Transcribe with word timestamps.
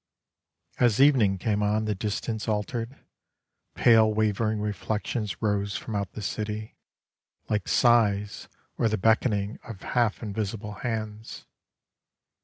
As 0.79 0.99
evening 0.99 1.37
came 1.37 1.61
on 1.61 1.85
the 1.85 1.93
distance 1.93 2.47
altered, 2.47 2.97
Pale 3.75 4.15
wavering 4.15 4.59
reflections 4.59 5.39
rose 5.43 5.77
from 5.77 5.95
out 5.95 6.13
the 6.13 6.23
city, 6.23 6.75
Like 7.49 7.67
sighs 7.67 8.47
or 8.79 8.89
the 8.89 8.97
beckoning 8.97 9.59
of 9.63 9.83
half 9.83 10.23
invisible 10.23 10.73
hands. 10.81 11.45